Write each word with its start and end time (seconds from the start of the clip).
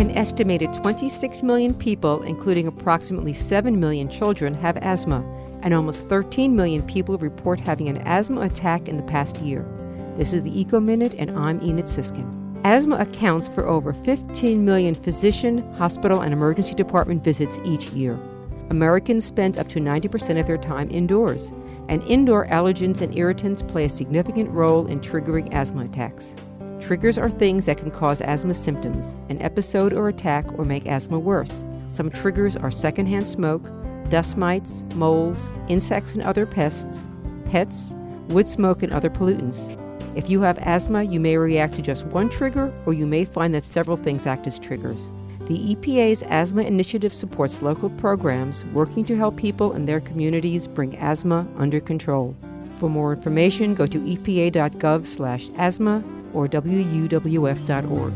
An 0.00 0.16
estimated 0.16 0.72
26 0.72 1.42
million 1.42 1.74
people, 1.74 2.22
including 2.22 2.66
approximately 2.66 3.34
7 3.34 3.78
million 3.78 4.08
children, 4.08 4.54
have 4.54 4.78
asthma, 4.78 5.22
and 5.60 5.74
almost 5.74 6.08
13 6.08 6.56
million 6.56 6.82
people 6.82 7.18
report 7.18 7.60
having 7.60 7.86
an 7.86 7.98
asthma 7.98 8.40
attack 8.40 8.88
in 8.88 8.96
the 8.96 9.02
past 9.02 9.36
year. 9.40 9.62
This 10.16 10.32
is 10.32 10.42
the 10.42 10.58
Eco 10.58 10.80
Minute, 10.80 11.14
and 11.18 11.30
I'm 11.32 11.62
Enid 11.62 11.84
Siskin. 11.84 12.24
Asthma 12.64 12.96
accounts 12.96 13.48
for 13.48 13.68
over 13.68 13.92
15 13.92 14.64
million 14.64 14.94
physician, 14.94 15.70
hospital, 15.74 16.22
and 16.22 16.32
emergency 16.32 16.72
department 16.72 17.22
visits 17.22 17.58
each 17.66 17.90
year. 17.90 18.18
Americans 18.70 19.26
spend 19.26 19.58
up 19.58 19.68
to 19.68 19.80
90% 19.80 20.40
of 20.40 20.46
their 20.46 20.56
time 20.56 20.90
indoors, 20.90 21.52
and 21.90 22.02
indoor 22.04 22.46
allergens 22.46 23.02
and 23.02 23.14
irritants 23.18 23.60
play 23.60 23.84
a 23.84 23.90
significant 23.90 24.48
role 24.48 24.86
in 24.86 24.98
triggering 25.00 25.52
asthma 25.52 25.84
attacks. 25.84 26.36
Triggers 26.90 27.18
are 27.18 27.30
things 27.30 27.66
that 27.66 27.78
can 27.78 27.92
cause 27.92 28.20
asthma 28.20 28.52
symptoms, 28.52 29.14
an 29.28 29.40
episode 29.40 29.92
or 29.92 30.08
attack, 30.08 30.44
or 30.58 30.64
make 30.64 30.86
asthma 30.86 31.20
worse. 31.20 31.62
Some 31.86 32.10
triggers 32.10 32.56
are 32.56 32.72
secondhand 32.72 33.28
smoke, 33.28 33.70
dust 34.08 34.36
mites, 34.36 34.82
molds, 34.96 35.48
insects 35.68 36.14
and 36.14 36.22
other 36.24 36.46
pests, 36.46 37.08
pets, 37.44 37.94
wood 38.30 38.48
smoke, 38.48 38.82
and 38.82 38.92
other 38.92 39.08
pollutants. 39.08 39.70
If 40.16 40.28
you 40.28 40.40
have 40.40 40.58
asthma, 40.58 41.04
you 41.04 41.20
may 41.20 41.36
react 41.36 41.74
to 41.74 41.82
just 41.82 42.06
one 42.06 42.28
trigger, 42.28 42.74
or 42.86 42.92
you 42.92 43.06
may 43.06 43.24
find 43.24 43.54
that 43.54 43.62
several 43.62 43.96
things 43.96 44.26
act 44.26 44.48
as 44.48 44.58
triggers. 44.58 45.00
The 45.42 45.76
EPA's 45.76 46.24
Asthma 46.24 46.62
Initiative 46.62 47.14
supports 47.14 47.62
local 47.62 47.90
programs 47.90 48.64
working 48.72 49.04
to 49.04 49.16
help 49.16 49.36
people 49.36 49.74
in 49.74 49.86
their 49.86 50.00
communities 50.00 50.66
bring 50.66 50.96
asthma 50.96 51.46
under 51.56 51.78
control. 51.78 52.34
For 52.78 52.88
more 52.88 53.12
information, 53.12 53.76
go 53.76 53.86
to 53.86 54.00
epa.gov/asthma 54.00 56.02
or 56.34 56.48
wuwf.org. 56.48 58.12